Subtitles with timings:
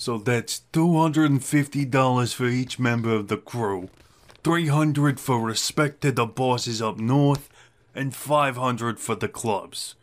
[0.00, 3.90] So that's $250 for each member of the crew,
[4.42, 7.50] 300 for respect to the bosses up north,
[7.94, 9.96] and 500 for the clubs.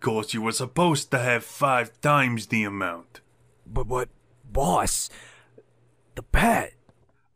[0.00, 3.20] Course you were supposed to have five times the amount.
[3.64, 4.08] But what,
[4.50, 5.10] boss?
[6.16, 6.72] The bat.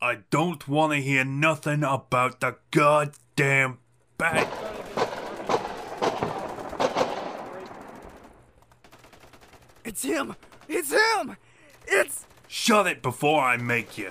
[0.03, 3.79] I don't want to hear nothing about the goddamn
[4.19, 4.53] bat.
[9.85, 10.35] It's him!
[10.69, 11.37] It's him!
[11.93, 12.25] It's.
[12.47, 14.11] Shut it before I make you.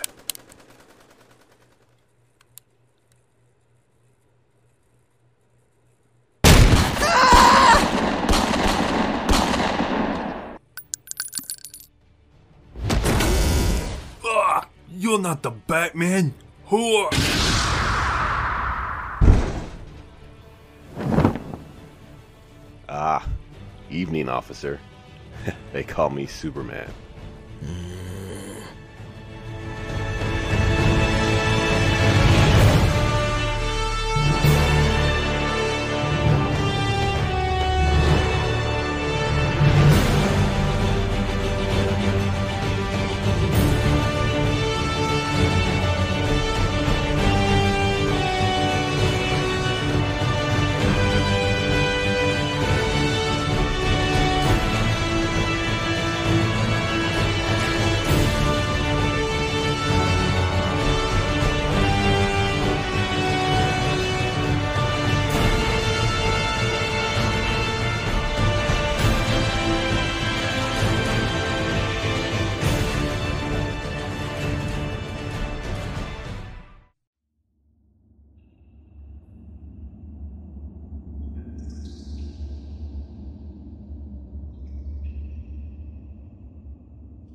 [14.26, 16.34] Ah, you're not the Batman.
[16.66, 17.08] Who.
[22.90, 23.26] Ah,
[23.90, 24.80] evening, officer.
[25.74, 26.92] they call me Superman.
[27.62, 28.29] うん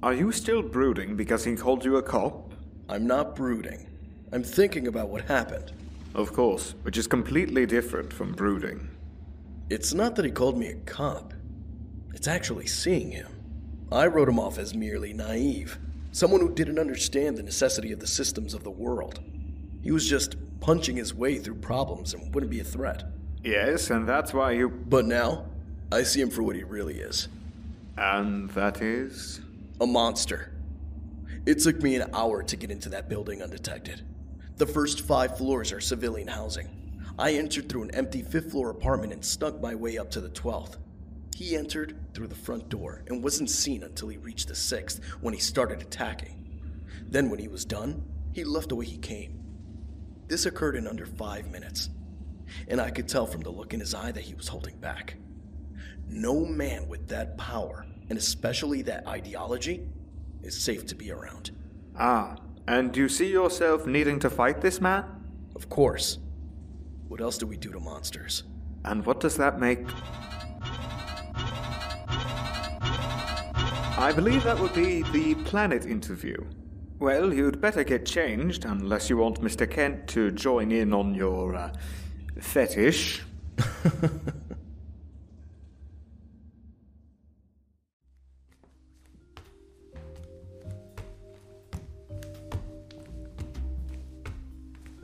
[0.05, 2.53] Are you still brooding because he called you a cop?
[2.91, 3.89] I'm not brooding.
[4.33, 5.73] I'm thinking about what happened.
[6.15, 8.91] Of course, which is completely different from brooding.
[9.71, 11.33] It's not that he called me a cop,
[12.13, 13.29] it's actually seeing him.
[13.91, 15.79] I wrote him off as merely naive,
[16.13, 19.21] someone who didn't understand the necessity of the systems of the world.
[19.83, 23.05] He was just punching his way through problems and wouldn't be a threat.
[23.43, 24.69] Yes, and that's why you.
[24.69, 25.47] But now,
[25.91, 27.29] I see him for what he really is
[27.97, 29.41] And that is?
[29.81, 30.53] A monster.
[31.47, 34.03] It took me an hour to get into that building undetected.
[34.57, 37.03] The first five floors are civilian housing.
[37.19, 40.29] I entered through an empty fifth floor apartment and snuck my way up to the
[40.31, 40.77] 12th.
[41.35, 45.35] He entered through the front door and wasn't seen until he reached the sixth when
[45.35, 46.41] he started attacking.
[47.09, 49.41] Then, when he was done, he left the way he came.
[50.29, 51.91] This occurred in under five minutes,
[52.69, 55.17] and I could tell from the look in his eye that he was holding back.
[56.09, 59.87] No man with that power, and especially that ideology,
[60.43, 61.51] is safe to be around.
[61.99, 65.05] Ah, and do you see yourself needing to fight this man?
[65.55, 66.19] Of course.
[67.09, 68.45] What else do we do to monsters?
[68.85, 69.87] And what does that make?
[73.97, 76.37] I believe that would be the planet interview.
[76.99, 79.71] Well, you'd better get changed unless you want Mr.
[79.71, 81.73] Kent to join in on your uh,
[82.41, 83.23] fetish.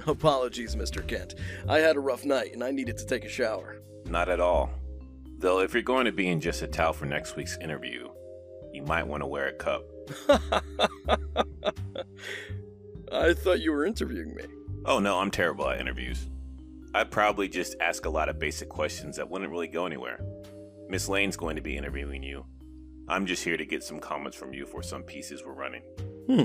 [0.07, 1.07] Apologies, Mr.
[1.07, 1.35] Kent.
[1.69, 3.81] I had a rough night and I needed to take a shower.
[4.07, 4.71] Not at all.
[5.39, 8.09] Though, if you're going to be in just a towel for next week's interview,
[8.73, 9.85] you might want to wear a cup.
[13.13, 14.45] I thought you were interviewing me.
[14.85, 16.29] Oh no, I'm terrible at interviews.
[16.95, 20.21] I'd probably just ask a lot of basic questions that wouldn't really go anywhere.
[20.89, 22.45] Miss Lane's going to be interviewing you.
[23.09, 25.83] I'm just here to get some comments from you for some pieces we're running.
[26.27, 26.45] Hmm.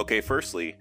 [0.00, 0.76] Okay, firstly,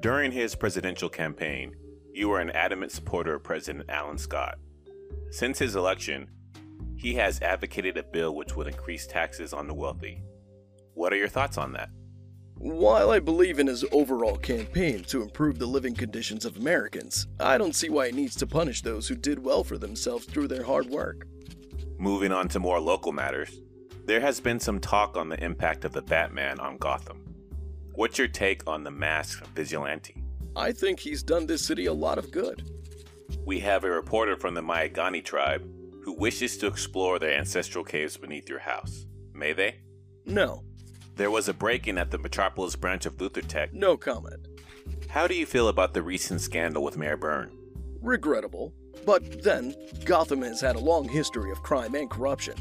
[0.00, 1.72] during his presidential campaign,
[2.12, 4.58] you were an adamant supporter of President Alan Scott.
[5.30, 6.28] Since his election,
[6.96, 10.20] he has advocated a bill which would increase taxes on the wealthy.
[10.94, 11.90] What are your thoughts on that?
[12.56, 17.56] While I believe in his overall campaign to improve the living conditions of Americans, I
[17.56, 20.64] don't see why he needs to punish those who did well for themselves through their
[20.64, 21.28] hard work.
[21.98, 23.60] Moving on to more local matters,
[24.06, 27.33] there has been some talk on the impact of the Batman on Gotham.
[27.94, 30.22] What's your take on the masked vigilante?
[30.56, 32.70] I think he's done this city a lot of good.
[33.44, 35.68] We have a reporter from the Miagani tribe
[36.02, 39.06] who wishes to explore their ancestral caves beneath your house.
[39.32, 39.76] May they?
[40.26, 40.62] No,
[41.16, 43.72] There was a break in at the Metropolis branch of Luthor Tech.
[43.72, 44.48] no comment.
[45.08, 47.56] How do you feel about the recent scandal with Mayor Byrne?
[48.00, 48.72] Regrettable.
[49.06, 49.74] But then,
[50.04, 52.54] Gotham has had a long history of crime and corruption.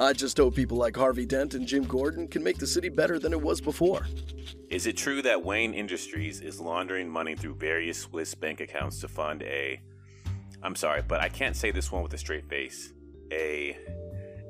[0.00, 3.18] I just hope people like Harvey Dent and Jim Gordon can make the city better
[3.18, 4.06] than it was before.
[4.70, 9.08] Is it true that Wayne Industries is laundering money through various Swiss bank accounts to
[9.08, 9.80] fund a
[10.62, 12.92] I'm sorry, but I can't say this one with a straight face.
[13.32, 13.76] A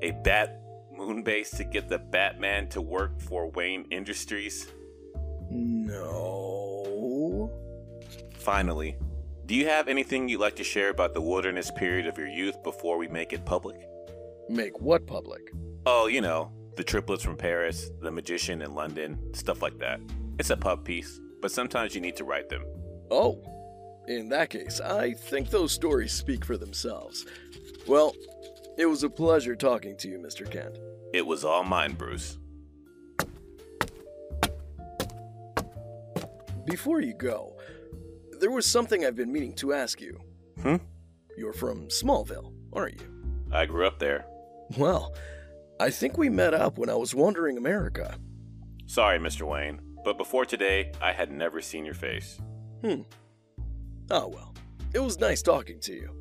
[0.02, 0.60] a bat
[0.92, 4.68] moon base to get the Batman to work for Wayne Industries?
[5.50, 7.50] No.
[8.38, 8.98] Finally,
[9.46, 12.62] do you have anything you'd like to share about the wilderness period of your youth
[12.62, 13.88] before we make it public?
[14.48, 15.52] Make what public?
[15.84, 20.00] Oh, you know, the triplets from Paris, the magician in London, stuff like that.
[20.38, 22.64] It's a pub piece, but sometimes you need to write them.
[23.10, 23.42] Oh,
[24.06, 27.26] in that case, I think those stories speak for themselves.
[27.86, 28.14] Well,
[28.78, 30.50] it was a pleasure talking to you, Mr.
[30.50, 30.78] Kent.
[31.12, 32.38] It was all mine, Bruce.
[36.64, 37.56] Before you go,
[38.40, 40.18] there was something I've been meaning to ask you.
[40.62, 40.76] Hmm?
[41.36, 43.06] You're from Smallville, aren't you?
[43.50, 44.26] I grew up there.
[44.76, 45.14] Well,
[45.80, 48.16] I think we met up when I was wandering America.
[48.86, 49.46] Sorry, Mr.
[49.46, 52.40] Wayne, but before today, I had never seen your face.
[52.82, 53.02] Hmm.
[54.10, 54.54] Oh well.
[54.94, 56.14] It was nice talking to you.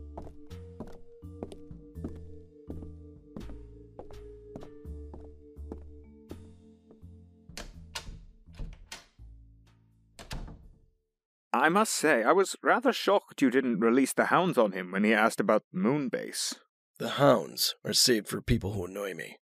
[11.54, 15.04] I must say, I was rather shocked you didn't release the hounds on him when
[15.04, 16.56] he asked about Moonbase.
[17.00, 19.38] The hounds are saved for people who annoy me.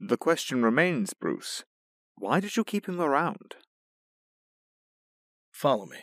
[0.00, 1.64] The question remains, Bruce.
[2.16, 3.54] Why did you keep him around?
[5.52, 5.98] Follow me.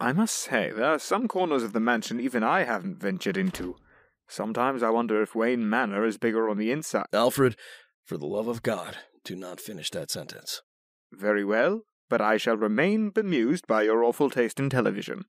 [0.00, 3.76] I must say, there are some corners of the mansion even I haven't ventured into.
[4.28, 7.06] Sometimes I wonder if Wayne Manor is bigger on the inside.
[7.12, 7.56] Alfred,
[8.04, 10.62] for the love of God, do not finish that sentence.
[11.12, 15.24] Very well, but I shall remain bemused by your awful taste in television.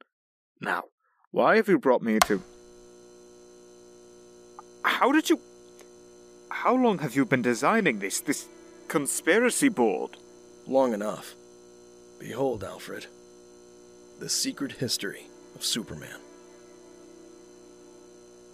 [0.59, 0.83] Now,
[1.31, 2.41] why have you brought me to.
[4.83, 5.39] How did you.
[6.49, 8.47] How long have you been designing this, this
[8.87, 10.17] conspiracy board?
[10.67, 11.35] Long enough.
[12.19, 13.07] Behold, Alfred,
[14.19, 16.19] the secret history of Superman.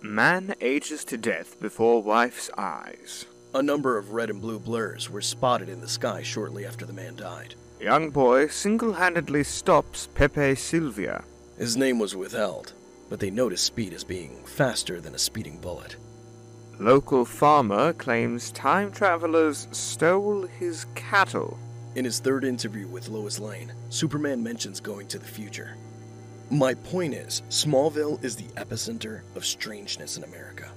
[0.01, 3.25] Man ages to death before wife's eyes.
[3.53, 6.93] A number of red and blue blurs were spotted in the sky shortly after the
[6.93, 7.55] man died.
[7.81, 11.25] Young boy single handedly stops Pepe Sylvia.
[11.57, 12.71] His name was withheld,
[13.09, 15.97] but they noticed speed as being faster than a speeding bullet.
[16.79, 21.59] Local farmer claims time travelers stole his cattle.
[21.95, 25.75] In his third interview with Lois Lane, Superman mentions going to the future.
[26.49, 30.70] My point is, Smallville is the epicenter of strangeness in America.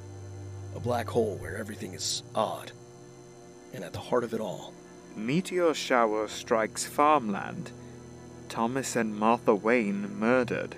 [0.84, 2.70] Black hole where everything is odd.
[3.72, 4.74] And at the heart of it all,
[5.16, 7.72] Meteor shower strikes farmland.
[8.50, 10.76] Thomas and Martha Wayne murdered.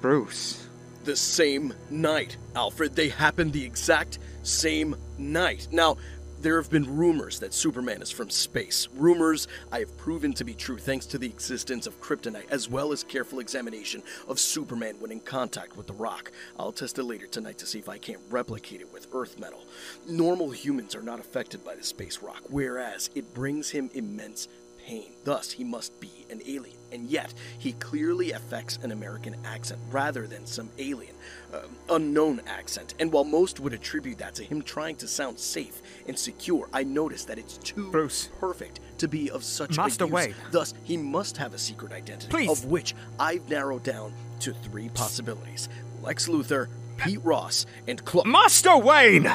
[0.00, 0.68] Bruce.
[1.04, 2.96] the same night, Alfred.
[2.96, 5.68] They happened the exact same night.
[5.70, 5.98] Now,
[6.44, 8.86] there have been rumors that Superman is from space.
[8.96, 12.92] Rumors I have proven to be true thanks to the existence of kryptonite, as well
[12.92, 16.32] as careful examination of Superman when in contact with the rock.
[16.58, 19.64] I'll test it later tonight to see if I can't replicate it with Earth metal.
[20.06, 24.48] Normal humans are not affected by the space rock, whereas it brings him immense
[24.84, 25.12] pain.
[25.24, 26.76] Thus, he must be an alien.
[26.92, 31.14] And yet, he clearly affects an American accent rather than some alien,
[31.52, 32.94] uh, unknown accent.
[33.00, 36.84] And while most would attribute that to him trying to sound safe and secure, I
[36.84, 38.28] notice that it's too Bruce.
[38.38, 40.14] perfect to be of such Master a use.
[40.14, 40.34] Wayne.
[40.50, 42.50] Thus, he must have a secret identity, Please.
[42.50, 45.68] of which I've narrowed down to three possibilities:
[46.02, 48.00] Lex Luthor, Pete Ross, and.
[48.26, 49.32] Master Wayne!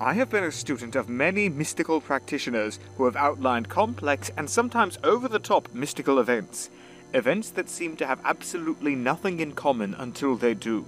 [0.00, 4.96] I have been a student of many mystical practitioners who have outlined complex and sometimes
[5.02, 6.70] over the top mystical events.
[7.14, 10.86] Events that seem to have absolutely nothing in common until they do.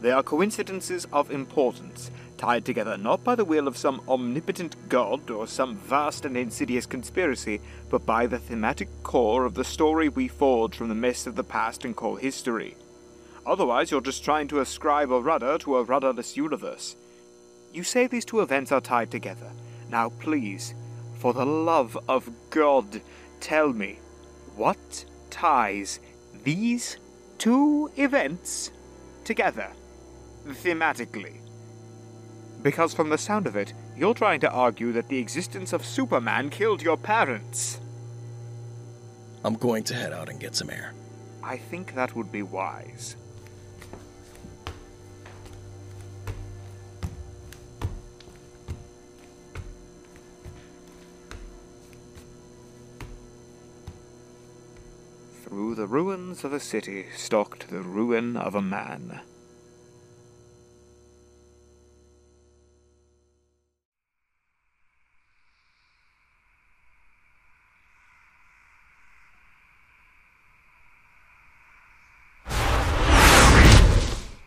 [0.00, 5.30] They are coincidences of importance, tied together not by the will of some omnipotent god
[5.30, 10.26] or some vast and insidious conspiracy, but by the thematic core of the story we
[10.26, 12.74] forge from the mess of the past and call history.
[13.46, 16.96] Otherwise, you're just trying to ascribe a rudder to a rudderless universe.
[17.72, 19.50] You say these two events are tied together.
[19.90, 20.74] Now, please,
[21.14, 23.00] for the love of God,
[23.40, 23.98] tell me,
[24.56, 26.00] what ties
[26.44, 26.98] these
[27.38, 28.70] two events
[29.24, 29.70] together,
[30.46, 31.36] thematically?
[32.62, 36.50] Because from the sound of it, you're trying to argue that the existence of Superman
[36.50, 37.80] killed your parents.
[39.44, 40.92] I'm going to head out and get some air.
[41.42, 43.16] I think that would be wise.
[55.48, 59.20] The ruins of a city stalked the ruin of a man.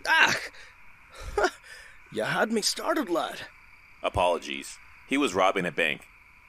[0.07, 0.35] Ah!
[2.11, 3.39] you had me started, lad.
[4.03, 4.77] Apologies.
[5.07, 6.01] He was robbing a bank,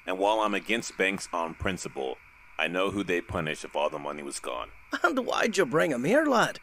[0.07, 2.17] and while I'm against banks on principle,
[2.63, 4.69] I know who they'd punish if all the money was gone.
[5.03, 6.61] And why'd you bring him here, lad?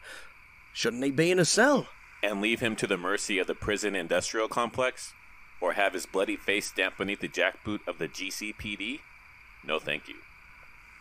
[0.72, 1.88] Shouldn't he be in a cell?
[2.22, 5.12] And leave him to the mercy of the prison industrial complex?
[5.60, 9.00] Or have his bloody face stamped beneath the jackboot of the GCPD?
[9.62, 10.14] No, thank you.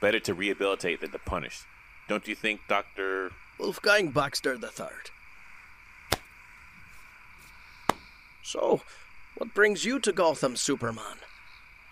[0.02, 1.62] Better to rehabilitate than to punish.
[2.10, 3.32] Don't you think, Dr.
[3.58, 6.20] Wolfgang Baxter III.
[8.44, 8.82] So,
[9.38, 11.20] what brings you to Gotham, Superman?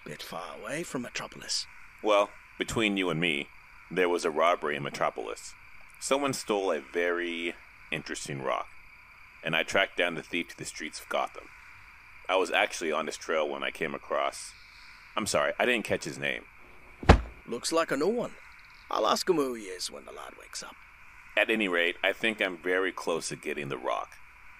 [0.03, 1.67] Bit far away from Metropolis.
[2.03, 3.47] Well, between you and me,
[3.89, 5.53] there was a robbery in Metropolis.
[5.99, 7.55] Someone stole a very
[7.91, 8.67] interesting rock,
[9.43, 11.45] and I tracked down the thief to the streets of Gotham.
[12.29, 14.51] I was actually on his trail when I came across.
[15.15, 16.43] I'm sorry, I didn't catch his name.
[17.47, 18.33] Looks like a new one.
[18.91, 20.75] I'll ask him who he is when the lad wakes up.
[21.37, 24.09] At any rate, I think I'm very close to getting the rock.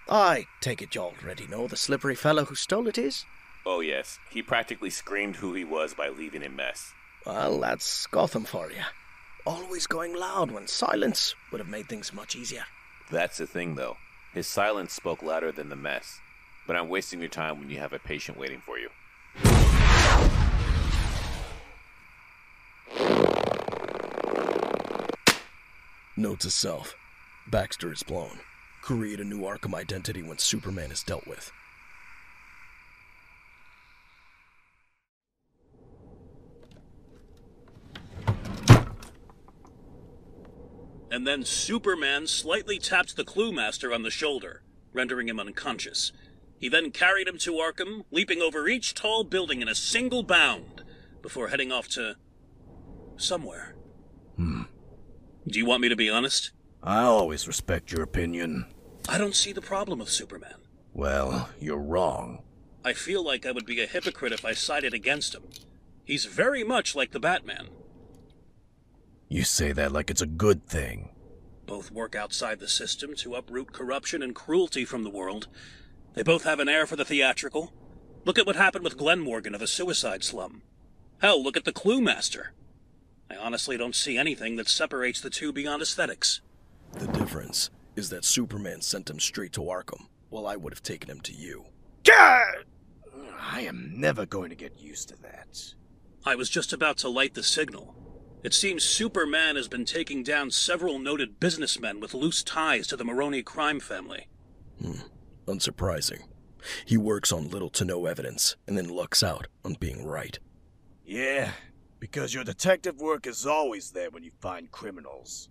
[0.10, 3.26] I take it you already know the slippery fellow who stole it is?
[3.66, 6.94] Oh, yes, he practically screamed who he was by leaving a mess.
[7.28, 8.84] Well, that's Gotham for you.
[9.46, 12.64] Always going loud when silence would have made things much easier.
[13.12, 13.98] That's the thing, though.
[14.34, 16.22] His silence spoke louder than the mess.
[16.66, 18.90] But I'm wasting your time when you have a patient waiting for you.
[26.16, 26.96] Note to self
[27.46, 28.40] Baxter is blown.
[28.82, 31.52] Create a new Arkham identity when Superman is dealt with.
[41.12, 44.62] And then Superman slightly tapped the Clue Master on the shoulder,
[44.94, 46.12] rendering him unconscious.
[46.60, 50.84] He then carried him to Arkham, leaping over each tall building in a single bound,
[51.22, 52.16] before heading off to.
[53.18, 53.76] somewhere.
[54.36, 54.64] Hmm.
[55.48, 56.52] Do you want me to be honest?
[56.84, 58.66] I always respect your opinion.
[59.10, 60.56] I don't see the problem with Superman.
[60.94, 62.44] Well, you're wrong.
[62.84, 65.44] I feel like I would be a hypocrite if I sided against him.
[66.06, 67.70] He's very much like the Batman.
[69.30, 71.10] You say that like it's a good thing.
[71.66, 75.48] Both work outside the system to uproot corruption and cruelty from the world.
[76.14, 77.74] They both have an air for the theatrical.
[78.24, 80.62] Look at what happened with Glenn Morgan of a suicide slum.
[81.20, 82.54] Hell, look at the Clue Master.
[83.30, 86.42] I honestly don't see anything that separates the two beyond aesthetics.
[86.94, 91.10] The difference is that Superman sent him straight to Arkham, while I would have taken
[91.10, 91.66] him to you.
[92.06, 92.44] Gah!
[93.40, 95.74] I am never going to get used to that.
[96.26, 97.96] I was just about to light the signal.
[98.48, 103.04] It seems Superman has been taking down several noted businessmen with loose ties to the
[103.04, 104.30] Maroni crime family.
[104.82, 105.02] Hmm.
[105.48, 106.22] Unsurprising.
[106.86, 110.40] He works on little to no evidence and then lucks out on being right.
[111.06, 111.52] Yeah,
[112.00, 115.50] because your detective work is always there when you find criminals.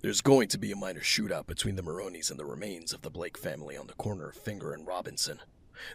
[0.00, 3.10] There's going to be a minor shootout between the Maronis and the remains of the
[3.10, 5.38] Blake family on the corner of Finger and Robinson.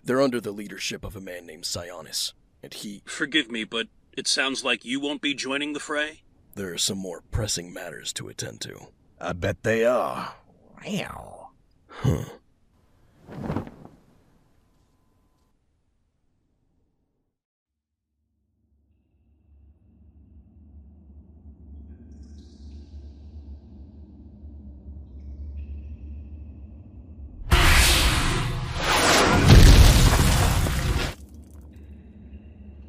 [0.01, 2.31] They're under the leadership of a man named Sionis,
[2.63, 3.03] and he.
[3.05, 6.23] Forgive me, but it sounds like you won't be joining the fray?
[6.55, 8.87] There are some more pressing matters to attend to.
[9.19, 10.35] I bet they are.
[10.85, 11.51] Wow.
[11.87, 12.25] Huh.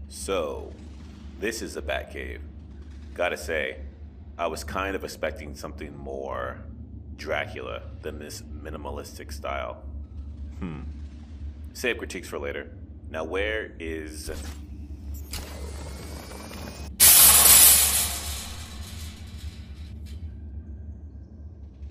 [0.09, 0.73] So,
[1.43, 2.39] this is a Batcave.
[3.15, 3.79] Gotta say,
[4.39, 6.59] I was kind of expecting something more
[7.17, 9.83] Dracula than this minimalistic style.
[10.61, 10.83] Hmm.
[11.73, 12.71] Save critiques for later.
[13.11, 14.31] Now, where is.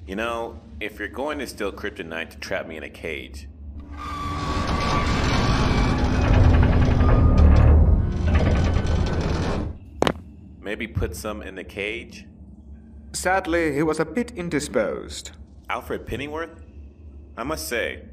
[0.07, 3.49] You know, if you're going to steal kryptonite to trap me in a cage,
[10.71, 12.25] maybe put some in the cage?
[13.11, 15.31] Sadly, he was a bit indisposed.
[15.69, 16.63] Alfred Pennyworth?
[17.35, 18.03] I must say,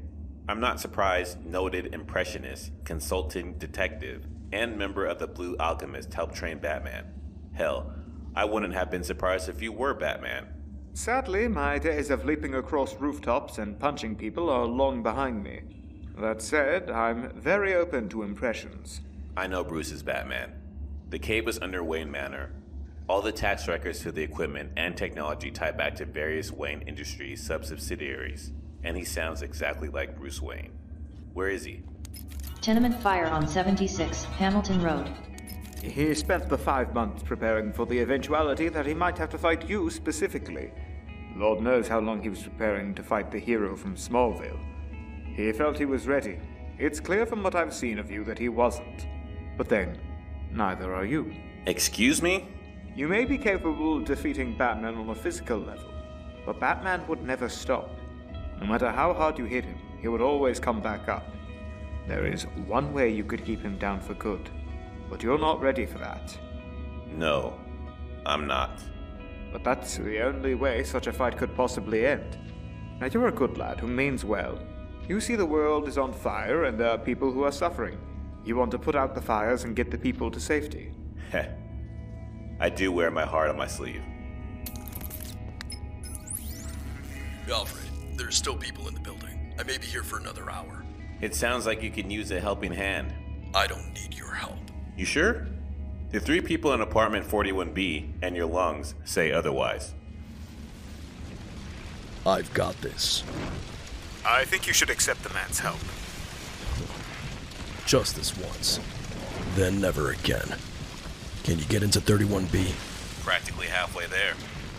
[0.49, 6.59] I'm not surprised noted impressionist, consulting detective, and member of the Blue Alchemist helped train
[6.59, 7.05] Batman.
[7.53, 7.93] Hell,
[8.35, 10.47] I wouldn't have been surprised if you were Batman.
[10.93, 15.61] Sadly, my days of leaping across rooftops and punching people are long behind me.
[16.17, 18.99] That said, I'm very open to impressions.
[19.37, 20.58] I know Bruce is Batman.
[21.09, 22.51] The cave was under Wayne Manor.
[23.07, 27.43] All the tax records for the equipment and technology tie back to various Wayne Industries
[27.43, 28.51] subsidiaries,
[28.83, 30.71] and he sounds exactly like Bruce Wayne.
[31.33, 31.81] Where is he?
[32.61, 35.09] Tenement fire on 76 Hamilton Road.
[35.81, 39.67] He spent the five months preparing for the eventuality that he might have to fight
[39.67, 40.71] you specifically.
[41.35, 44.59] Lord knows how long he was preparing to fight the hero from Smallville.
[45.35, 46.37] He felt he was ready.
[46.77, 49.07] It's clear from what I've seen of you that he wasn't.
[49.57, 49.97] But then,
[50.51, 51.33] neither are you.
[51.65, 52.47] Excuse me?
[52.95, 55.91] You may be capable of defeating Batman on a physical level,
[56.45, 57.89] but Batman would never stop.
[58.59, 61.25] No matter how hard you hit him, he would always come back up.
[62.07, 64.49] There is one way you could keep him down for good,
[65.09, 66.37] but you're not ready for that.
[67.15, 67.59] No,
[68.25, 68.81] I'm not.
[69.51, 72.37] But that's the only way such a fight could possibly end.
[72.99, 74.59] Now, you're a good lad who means well.
[75.07, 77.97] You see the world is on fire and there are people who are suffering.
[78.49, 80.91] You want to put out the fires and get the people to safety.
[81.31, 81.49] Heh.
[82.59, 84.01] I do wear my heart on my sleeve.
[87.47, 89.53] Alfred, there's still people in the building.
[89.59, 90.83] I may be here for another hour.
[91.21, 93.13] It sounds like you can use a helping hand.
[93.53, 94.57] I don't need your help.
[94.97, 95.45] You sure?
[96.09, 99.93] The three people in apartment 41B and your lungs say otherwise.
[102.25, 103.23] I've got this.
[104.25, 105.77] I think you should accept the man's help.
[107.89, 108.79] Just this once.
[109.55, 110.47] Then never again.
[111.43, 112.71] Can you get into 31B?
[113.23, 114.35] Practically halfway there.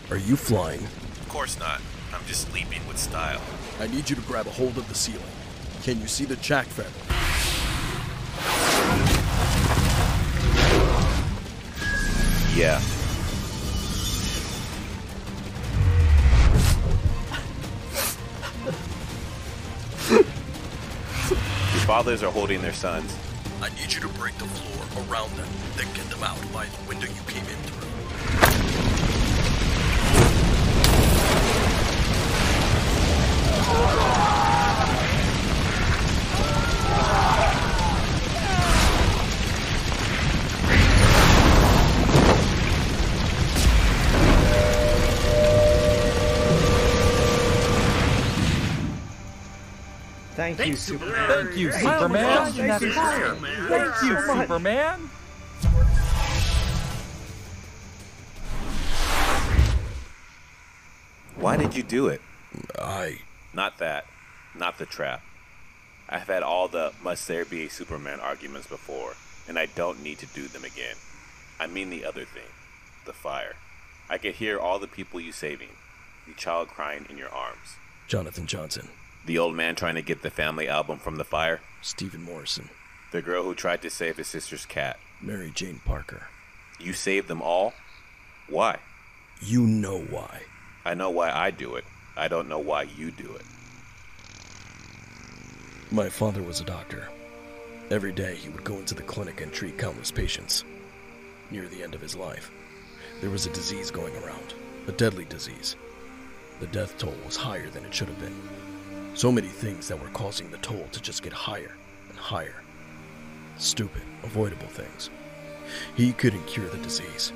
[0.09, 0.79] Are you flying?
[0.79, 1.81] Of course not.
[2.13, 3.41] I'm just leaping with style.
[3.81, 5.21] I need you to grab a hold of the ceiling.
[5.83, 6.93] Can you see the Jack family?
[12.57, 12.79] Yeah.
[21.91, 23.17] Fathers are holding their sons.
[23.61, 26.87] I need you to break the floor around them, then get them out by the
[26.87, 27.81] window you came in through.
[50.41, 51.27] Thank, you, Superman.
[51.27, 52.51] Thank you, Superman.
[52.51, 52.93] Thank you,
[53.67, 55.09] Thank you, Superman.
[61.35, 62.21] Why did you do it?
[62.79, 63.19] I.
[63.53, 64.05] Not that.
[64.55, 65.21] Not the trap.
[66.09, 69.13] I've had all the must there be a Superman arguments before,
[69.47, 70.95] and I don't need to do them again.
[71.59, 72.49] I mean the other thing
[73.05, 73.55] the fire.
[74.09, 75.69] I could hear all the people you saving,
[76.27, 77.77] the child crying in your arms,
[78.07, 78.89] Jonathan Johnson.
[79.25, 82.69] The old man trying to get the family album from the fire, Stephen Morrison.
[83.11, 84.97] the girl who tried to save his sister's cat.
[85.21, 86.27] Mary Jane Parker.
[86.79, 87.73] You saved them all?
[88.47, 88.79] Why?
[89.41, 90.43] You know why.
[90.85, 91.83] I know why I do it.
[92.15, 93.45] I don't know why you do it.
[95.91, 97.09] My father was a doctor.
[97.91, 100.63] Every day he would go into the clinic and treat countless patients.
[101.51, 102.49] Near the end of his life,
[103.19, 104.53] there was a disease going around,
[104.87, 105.75] a deadly disease.
[106.61, 108.35] The death toll was higher than it should have been.
[109.13, 111.75] So many things that were causing the toll to just get higher
[112.09, 112.63] and higher.
[113.57, 115.09] Stupid, avoidable things.
[115.95, 117.31] He couldn't cure the disease,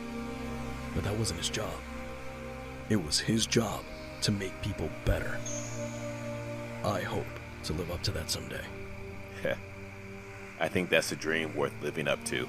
[0.93, 1.73] but that wasn't his job.
[2.89, 3.83] It was his job
[4.21, 5.38] to make people better.
[6.83, 7.25] I hope
[7.63, 8.63] to live up to that someday.
[10.59, 12.47] I think that's a dream worth living up to.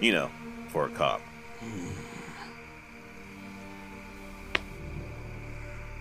[0.00, 0.30] You know,
[0.68, 1.20] for a cop.
[1.60, 1.88] Hmm.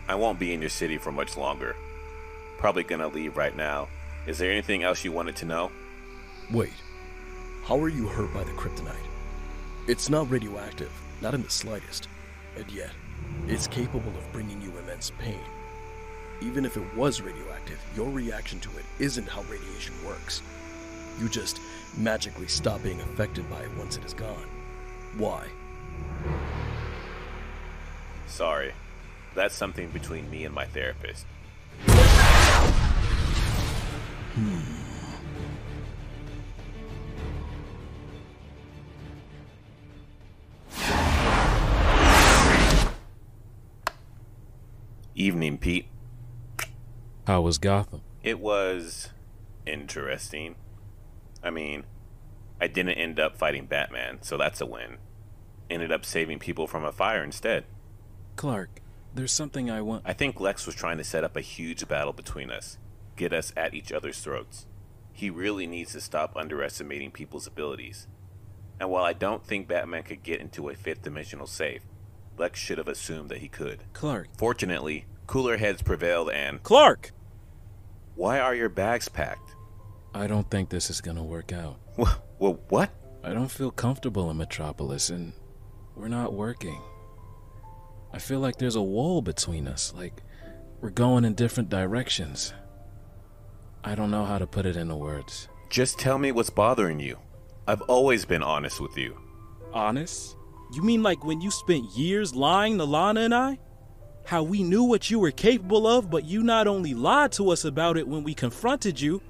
[0.08, 1.76] I won't be in your city for much longer.
[2.62, 3.88] Probably gonna leave right now.
[4.28, 5.72] Is there anything else you wanted to know?
[6.52, 6.76] Wait,
[7.64, 9.08] how are you hurt by the kryptonite?
[9.88, 12.08] It's not radioactive, not in the slightest,
[12.56, 12.92] and yet,
[13.48, 15.40] it's capable of bringing you immense pain.
[16.40, 20.44] Even if it was radioactive, your reaction to it isn't how radiation works.
[21.20, 21.60] You just
[21.98, 24.48] magically stop being affected by it once it is gone.
[25.18, 25.48] Why?
[28.28, 28.74] Sorry.
[29.34, 31.26] That's something between me and my therapist.
[45.14, 45.86] Evening, Pete.
[47.28, 48.02] How was Gotham?
[48.24, 49.10] It was
[49.68, 50.56] interesting.
[51.44, 51.84] I mean,
[52.60, 54.98] I didn't end up fighting Batman, so that's a win.
[55.70, 57.66] Ended up saving people from a fire instead.
[58.36, 58.82] Clark,
[59.14, 60.02] there's something I want.
[60.06, 62.80] I think Lex was trying to set up a huge battle between us,
[63.22, 64.66] get us at each other's throats.
[65.14, 68.08] He really needs to stop underestimating people's abilities.
[68.80, 71.84] And while I don't think Batman could get into a fifth dimensional safe,
[72.40, 73.84] Lex should have assumed that he could.
[73.94, 74.30] Clark.
[74.40, 76.64] Fortunately, cooler heads prevailed and.
[76.64, 77.12] Clark!
[78.16, 79.54] Why are your bags packed?
[80.16, 81.78] I don't think this is gonna work out.
[82.40, 82.90] Well, what?
[83.24, 85.34] I don't feel comfortable in Metropolis, and
[85.96, 86.82] we're not working.
[88.12, 90.24] I feel like there's a wall between us, like
[90.80, 92.52] we're going in different directions.
[93.84, 95.48] I don't know how to put it into words.
[95.70, 97.18] Just tell me what's bothering you.
[97.68, 99.18] I've always been honest with you.
[99.74, 100.36] Honest?
[100.74, 103.60] You mean like when you spent years lying to Lana and I?
[104.26, 107.66] How we knew what you were capable of, but you not only lied to us
[107.66, 109.22] about it when we confronted you,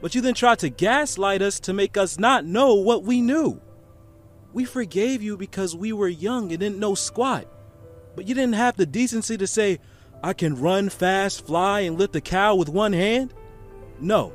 [0.00, 3.60] but you then tried to gaslight us to make us not know what we knew.
[4.54, 7.46] We forgave you because we were young and didn't know squat.
[8.16, 9.78] But you didn't have the decency to say,
[10.22, 13.34] I can run fast, fly, and lift a cow with one hand?
[14.00, 14.32] No.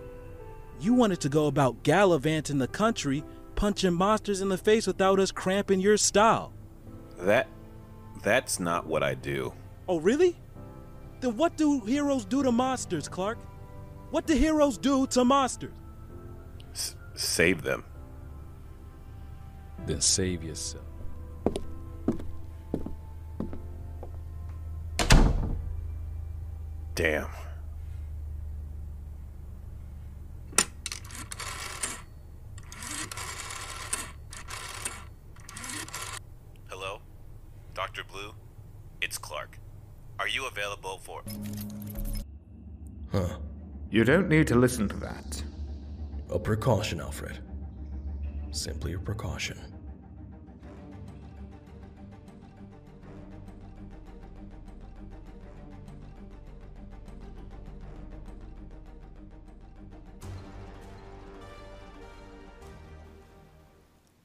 [0.79, 3.23] You wanted to go about gallivanting the country,
[3.55, 6.53] punching monsters in the face without us cramping your style.
[7.19, 7.47] That.
[8.23, 9.53] That's not what I do.
[9.87, 10.35] Oh, really?
[11.21, 13.37] Then what do heroes do to monsters, Clark?
[14.11, 15.73] What do heroes do to monsters?
[16.73, 17.83] S- save them.
[19.85, 20.83] Then save yourself.
[26.95, 27.27] Damn.
[36.69, 37.01] Hello?
[37.95, 38.11] Dr.
[38.11, 38.33] Blue?
[39.01, 39.57] It's Clark.
[40.19, 41.23] Are you available for.
[43.09, 43.37] Huh.
[43.89, 45.41] You don't need to listen to that.
[46.29, 47.39] A precaution, Alfred.
[48.51, 49.57] Simply a precaution.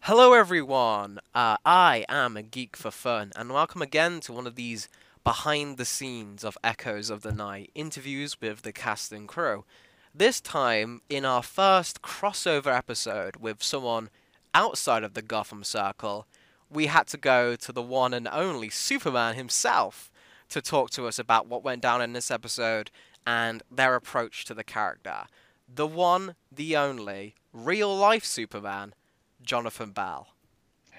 [0.01, 1.21] Hello, everyone.
[1.33, 4.89] Uh, I am a geek for fun, and welcome again to one of these
[5.23, 9.65] behind the scenes of Echoes of the Night interviews with the cast and crew.
[10.13, 14.11] This time, in our first crossover episode with someone
[14.55, 16.27] outside of the Gotham Circle,
[16.69, 20.11] we had to go to the one and only Superman himself
[20.49, 22.91] to talk to us about what went down in this episode
[23.25, 25.27] and their approach to the character.
[25.73, 28.95] The one, the only, real life Superman,
[29.41, 30.27] Jonathan Bell.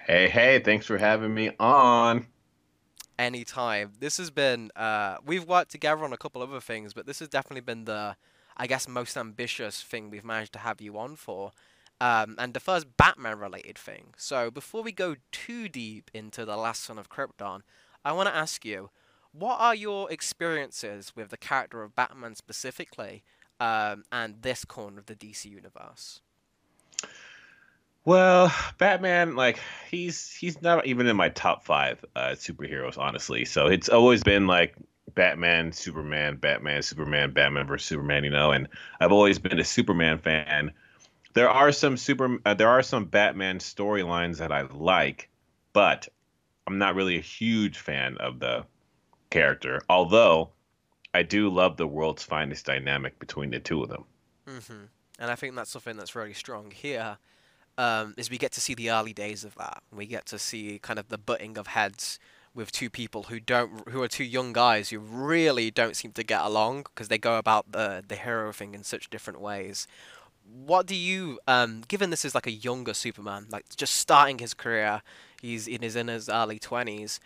[0.07, 2.25] Hey, hey, thanks for having me on.
[3.19, 3.93] Anytime.
[3.99, 7.29] This has been, uh, we've worked together on a couple other things, but this has
[7.29, 8.15] definitely been the,
[8.57, 11.51] I guess, most ambitious thing we've managed to have you on for.
[11.99, 14.15] Um, and the first Batman related thing.
[14.17, 17.61] So before we go too deep into The Last Son of Krypton,
[18.03, 18.89] I want to ask you,
[19.33, 23.23] what are your experiences with the character of Batman specifically
[23.59, 26.21] um, and this corner of the DC universe?
[28.03, 29.59] Well, Batman, like
[29.89, 33.45] he's he's not even in my top five uh, superheroes, honestly.
[33.45, 34.75] So it's always been like
[35.13, 38.51] Batman, Superman, Batman, Superman, Batman versus Superman, you know.
[38.51, 38.67] And
[38.99, 40.71] I've always been a Superman fan.
[41.33, 45.29] There are some super, uh, there are some Batman storylines that I like,
[45.71, 46.07] but
[46.67, 48.65] I'm not really a huge fan of the
[49.29, 49.81] character.
[49.89, 50.49] Although
[51.13, 54.05] I do love the world's finest dynamic between the two of them.
[54.47, 54.85] Mm-hmm.
[55.19, 57.17] And I think that's something that's really strong here
[57.77, 59.83] um, is we get to see the early days of that.
[59.91, 62.19] We get to see kind of the butting of heads
[62.53, 66.23] with two people who don't, who are two young guys who really don't seem to
[66.23, 69.87] get along because they go about the the hero thing in such different ways.
[70.43, 74.53] What do you, um, given this is like a younger Superman, like just starting his
[74.53, 75.01] career,
[75.41, 77.19] he's in his in his early twenties.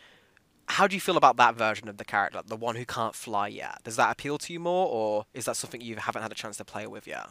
[0.67, 3.47] How do you feel about that version of the character, the one who can't fly
[3.47, 3.81] yet?
[3.84, 6.58] Does that appeal to you more, or is that something you haven't had a chance
[6.58, 7.29] to play with yet?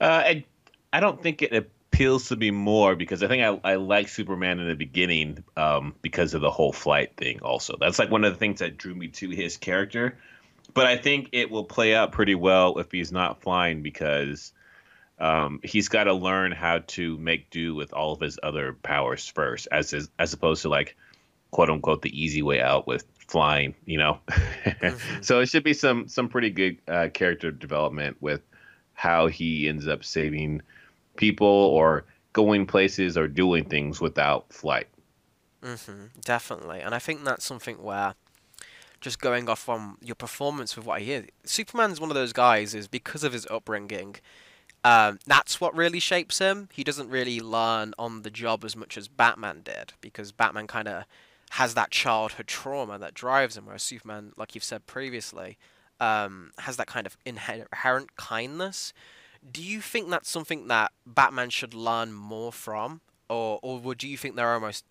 [0.00, 0.44] Uh, I
[0.92, 4.60] I don't think it appeals to me more because I think I, I like Superman
[4.60, 7.40] in the beginning um, because of the whole flight thing.
[7.42, 10.16] Also, that's like one of the things that drew me to his character.
[10.74, 14.52] But I think it will play out pretty well if he's not flying because
[15.18, 19.26] um, he's got to learn how to make do with all of his other powers
[19.26, 20.96] first, as as, as opposed to like
[21.50, 23.74] quote unquote the easy way out with flying.
[23.86, 25.20] You know, mm-hmm.
[25.22, 28.42] so it should be some some pretty good uh, character development with
[28.92, 30.62] how he ends up saving
[31.18, 34.88] people or going places or doing things without flight.
[35.62, 38.14] Mm-hmm, definitely, and I think that's something where
[39.00, 42.74] just going off from your performance with what I hear, Superman's one of those guys
[42.74, 44.16] is because of his upbringing.
[44.84, 46.68] Um, that's what really shapes him.
[46.72, 50.88] He doesn't really learn on the job as much as Batman did because Batman kind
[50.88, 51.04] of
[51.50, 55.58] has that childhood trauma that drives him, whereas Superman, like you've said previously,
[56.00, 58.92] um, has that kind of inherent kindness.
[59.50, 64.16] Do you think that's something that Batman should learn more from or or would you
[64.16, 64.84] think they're almost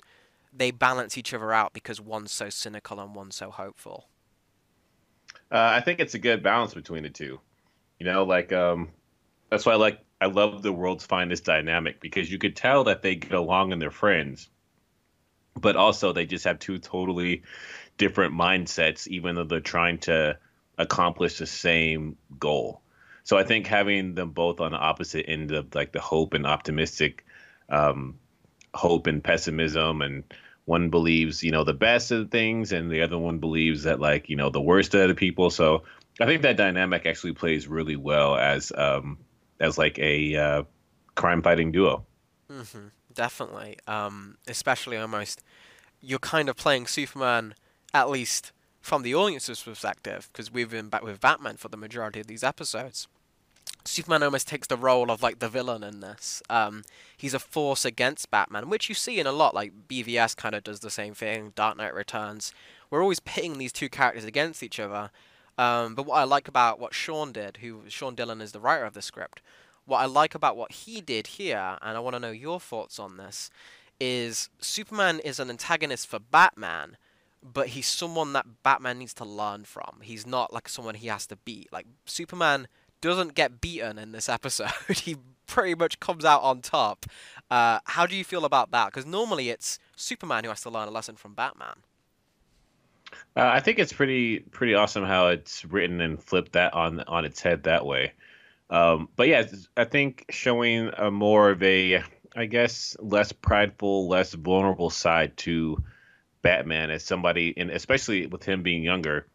[0.54, 4.08] they balance each other out because one's so cynical and one's so hopeful?
[5.52, 7.40] Uh, I think it's a good balance between the two.
[8.00, 8.90] You know, like um,
[9.50, 13.02] that's why I like I love the world's finest dynamic because you could tell that
[13.02, 14.50] they get along and they're friends,
[15.60, 17.44] but also they just have two totally
[17.98, 20.38] different mindsets, even though they're trying to
[20.78, 22.82] accomplish the same goal.
[23.28, 26.48] So I think having them both on the opposite end of like the hope and
[26.48, 27.26] optimistic,
[27.68, 28.18] um,
[28.74, 30.24] hope and pessimism, and
[30.64, 34.30] one believes you know the best of things, and the other one believes that like
[34.30, 35.50] you know the worst of the people.
[35.50, 35.84] So
[36.22, 39.18] I think that dynamic actually plays really well as um,
[39.60, 40.64] as like a uh,
[41.16, 42.06] crime fighting duo.
[42.50, 45.44] Mm-hmm, definitely, um, especially almost
[46.00, 47.56] you're kind of playing Superman
[47.94, 52.22] at least from the audience's perspective because we've been back with Batman for the majority
[52.22, 53.10] of these episodes.
[53.88, 56.44] Superman almost takes the role of like the villain in this.
[56.50, 56.84] Um,
[57.16, 59.56] he's a force against Batman, which you see in a lot.
[59.56, 61.54] Like BVS kind of does the same thing.
[61.56, 62.54] Dark Knight Returns.
[62.90, 65.12] We're always pitting these two characters against each other,
[65.58, 68.86] um, but what I like about what Sean did, who Sean Dillon is the writer
[68.86, 69.42] of the script,
[69.86, 73.00] what I like about what he did here, and I want to know your thoughts
[73.00, 73.50] on this,
[74.00, 76.98] is Superman is an antagonist for Batman,
[77.44, 80.00] but he's someone that Batman needs to learn from.
[80.02, 81.72] He's not like someone he has to beat.
[81.72, 82.68] Like Superman
[83.02, 84.72] doesn't get beaten in this episode.
[84.90, 87.06] he pretty much comes out on top.
[87.50, 88.88] Uh, how do you feel about that?
[88.88, 91.78] Because normally it's Superman who has to learn a lesson from Batman.
[93.36, 97.24] Uh, I think it's pretty pretty awesome how it's written and flipped that on on
[97.24, 98.12] its head that way.
[98.70, 99.46] Um, but yeah,
[99.78, 102.04] I think showing a more of a,
[102.36, 105.82] I guess, less prideful, less vulnerable side to
[106.42, 109.28] Batman as somebody, and especially with him being younger,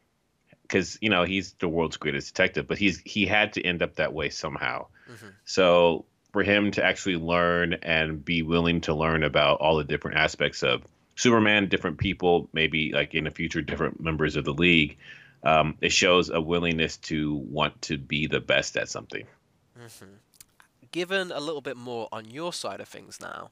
[0.73, 3.97] because you know he's the world's greatest detective, but he's he had to end up
[3.97, 4.87] that way somehow.
[5.11, 5.29] Mm-hmm.
[5.45, 10.17] So for him to actually learn and be willing to learn about all the different
[10.17, 10.83] aspects of
[11.15, 14.97] Superman, different people, maybe like in the future, different members of the league.
[15.45, 19.27] Um, it shows a willingness to want to be the best at something.
[19.79, 20.07] Mm-hmm.
[20.93, 23.51] Given a little bit more on your side of things now,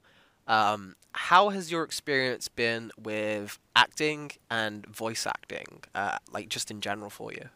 [0.50, 6.80] um, how has your experience been with acting and voice acting, uh, like just in
[6.80, 7.48] general for you?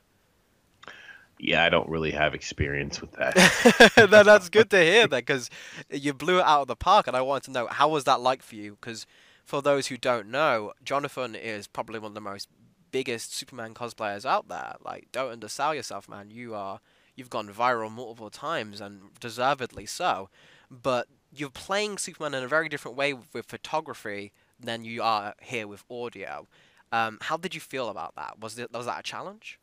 [1.41, 3.97] Yeah, I don't really have experience with that.
[4.11, 5.51] no, that's good to hear that because
[5.91, 8.21] you blew it out of the park, and I wanted to know how was that
[8.21, 8.79] like for you?
[8.81, 9.07] Because
[9.45, 12.49] for those who don't know, Jonathan is probably one of the most
[12.93, 14.77] biggest Superman cosplayers out there.
[14.85, 16.31] Like, don't undersell yourself, man.
[16.31, 16.79] You are
[17.17, 20.31] you've gone viral multiple times and deservedly so.
[20.71, 25.67] But you're playing Superman in a very different way with photography than you are here
[25.67, 26.47] with audio.
[26.93, 28.39] Um, how did you feel about that?
[28.41, 29.59] Was it was that a challenge?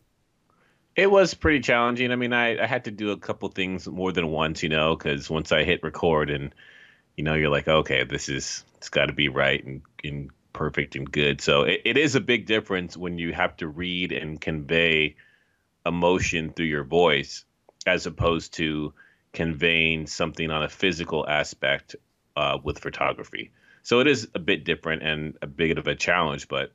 [0.96, 2.12] It was pretty challenging.
[2.12, 4.96] I mean, I, I had to do a couple things more than once, you know,
[4.96, 6.54] because once I hit record and
[7.16, 10.96] you know, you're like, okay, this is it's got to be right and, and perfect
[10.96, 11.42] and good.
[11.42, 15.16] So it, it is a big difference when you have to read and convey
[15.86, 17.46] emotion through your voice
[17.86, 18.94] as opposed to
[19.34, 21.96] conveying something on a physical aspect
[22.36, 23.52] uh, with photography.
[23.84, 26.72] So it is a bit different and a bit of a challenge, but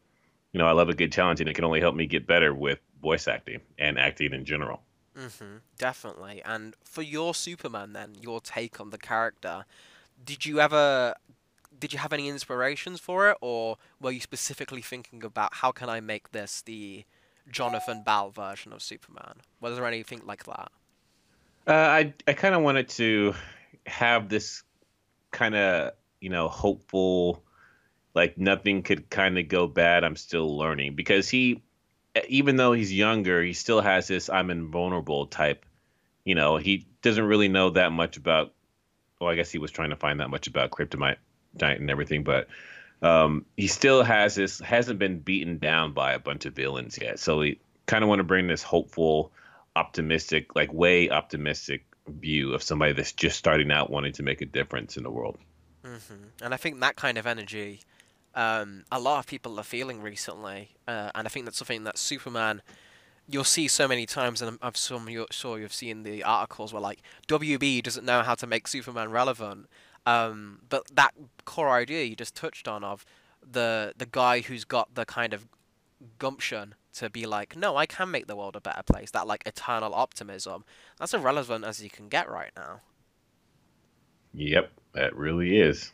[0.52, 2.54] you know, I love a good challenge and it can only help me get better
[2.54, 4.80] with voice acting and acting in general.
[5.16, 6.42] Mm-hmm, definitely.
[6.44, 9.64] And for your Superman, then, your take on the character,
[10.22, 11.14] did you ever
[11.78, 15.90] did you have any inspirations for it or were you specifically thinking about how can
[15.90, 17.04] I make this the
[17.50, 19.42] Jonathan Bal version of Superman?
[19.60, 20.72] Was there anything like that?
[21.66, 23.34] Uh, I I kind of wanted to
[23.86, 24.62] have this
[25.30, 27.42] kind of you know hopeful,
[28.14, 30.04] like nothing could kind of go bad.
[30.04, 31.62] I'm still learning because he,
[32.28, 35.66] even though he's younger, he still has this I'm invulnerable type.
[36.24, 38.52] You know, he doesn't really know that much about
[39.20, 41.16] well, I guess he was trying to find that much about kryptonite
[41.60, 42.48] and everything, but
[43.02, 47.18] um, he still has this hasn't been beaten down by a bunch of villains yet.
[47.18, 49.32] So we kind of want to bring this hopeful,
[49.76, 54.46] optimistic, like way optimistic view of somebody that's just starting out wanting to make a
[54.46, 55.38] difference in the world.
[55.84, 56.42] Mm-hmm.
[56.42, 57.80] And I think that kind of energy,
[58.34, 61.98] um, a lot of people are feeling recently, uh, and I think that's something that
[61.98, 62.62] Superman
[63.28, 66.82] you'll see so many times, and I'm some you sure you've seen the articles where
[66.82, 69.68] like WB doesn't know how to make Superman relevant.
[70.04, 73.04] Um, but that core idea you just touched on of
[73.48, 75.46] the the guy who's got the kind of
[76.18, 79.10] gumption to be like, no, I can make the world a better place.
[79.10, 80.64] That like eternal optimism.
[80.98, 82.80] That's as relevant as you can get right now.
[84.34, 85.92] Yep, that really is.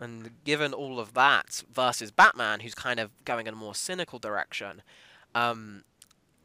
[0.00, 4.18] And given all of that versus Batman, who's kind of going in a more cynical
[4.18, 4.82] direction,
[5.34, 5.84] um,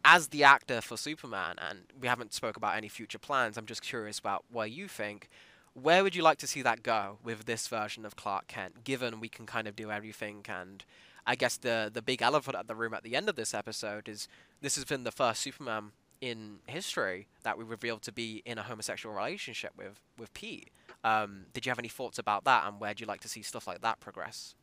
[0.03, 3.81] as the actor for Superman, and we haven't spoke about any future plans, I'm just
[3.81, 5.29] curious about where you think
[5.75, 9.19] Where would you like to see that go with this version of Clark Kent, given
[9.19, 10.45] we can kind of do everything?
[10.47, 10.85] And
[11.27, 14.07] I guess the the big elephant at the room at the end of this episode
[14.07, 14.27] is
[14.61, 18.63] this has been the first Superman in history that we revealed to be in a
[18.63, 20.69] homosexual relationship with with Pete.
[21.03, 23.41] Um, did you have any thoughts about that, and where do you like to see
[23.41, 24.55] stuff like that progress?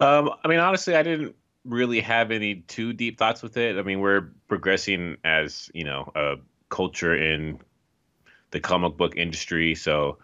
[0.00, 3.78] Um, I mean, honestly, I didn't really have any too deep thoughts with it.
[3.78, 6.36] I mean, we're progressing as you know a
[6.68, 7.60] culture in
[8.50, 10.18] the comic book industry, so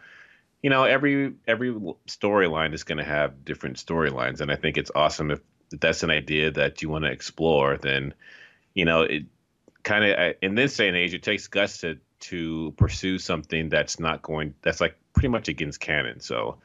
[0.62, 1.72] you know every every
[2.06, 5.40] storyline is going to have different storylines, and I think it's awesome if
[5.70, 7.76] that's an idea that you want to explore.
[7.76, 8.14] Then
[8.74, 9.24] you know it
[9.82, 14.00] kind of in this day and age, it takes guts to to pursue something that's
[14.00, 16.20] not going that's like pretty much against canon.
[16.20, 16.58] So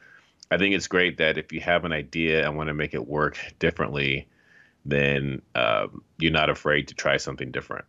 [0.50, 3.06] I think it's great that if you have an idea and want to make it
[3.06, 4.28] work differently,
[4.84, 7.86] then um, you're not afraid to try something different.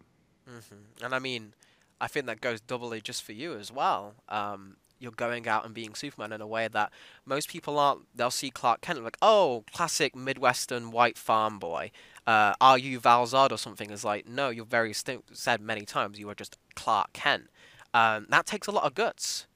[0.49, 1.05] Mm-hmm.
[1.05, 1.53] And I mean,
[1.99, 4.13] I think that goes doubly just for you as well.
[4.29, 6.91] Um, you're going out and being Superman in a way that
[7.25, 8.01] most people aren't.
[8.13, 11.91] They'll see Clark Kent like, oh, classic Midwestern white farm boy.
[12.27, 13.91] Uh, are you Val-Zod or something?
[13.91, 16.19] Is like, no, you're very st- said many times.
[16.19, 17.45] You are just Clark Kent.
[17.93, 19.47] Um, that takes a lot of guts.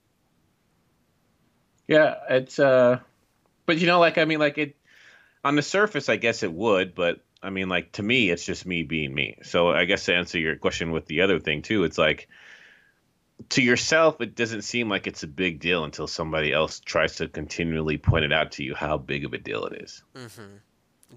[1.88, 3.00] Yeah, it's uh,
[3.66, 4.76] but you know, like I mean, like it
[5.44, 8.66] on the surface, I guess it would, but I mean, like to me, it's just
[8.66, 9.38] me being me.
[9.44, 12.28] So I guess to answer your question with the other thing too, it's like
[13.48, 17.28] to yourself, it doesn't seem like it's a big deal until somebody else tries to
[17.28, 20.04] continually point it out to you how big of a deal it is.
[20.14, 20.58] Mm-hmm.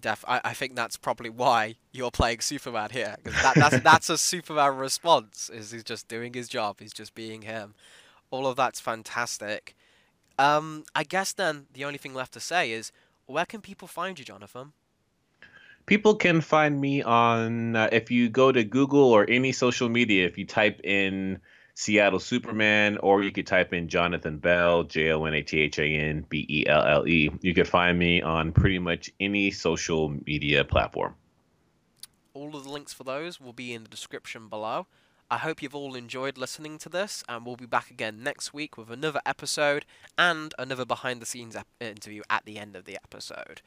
[0.00, 3.16] Def, I, I think that's probably why you're playing Superman here.
[3.22, 5.50] Because that, that's that's a Superman response.
[5.52, 6.76] Is he's just doing his job.
[6.78, 7.74] He's just being him.
[8.30, 9.76] All of that's fantastic.
[10.38, 12.90] Um, I guess then the only thing left to say is
[13.26, 14.72] where can people find you, Jonathan?
[15.84, 20.26] People can find me on uh, if you go to Google or any social media.
[20.26, 21.38] If you type in
[21.82, 25.80] Seattle Superman, or you could type in Jonathan Belle, J O N A T H
[25.80, 27.28] A N B E L L E.
[27.40, 31.16] You could find me on pretty much any social media platform.
[32.34, 34.86] All of the links for those will be in the description below.
[35.28, 38.76] I hope you've all enjoyed listening to this, and we'll be back again next week
[38.76, 39.84] with another episode
[40.16, 43.60] and another behind the scenes interview at the end of the episode.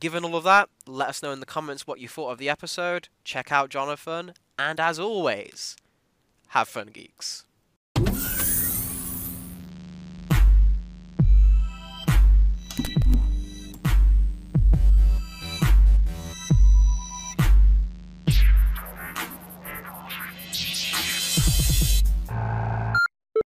[0.00, 2.50] Given all of that, let us know in the comments what you thought of the
[2.50, 3.08] episode.
[3.22, 5.76] Check out Jonathan, and as always,
[6.48, 7.44] have fun, geeks.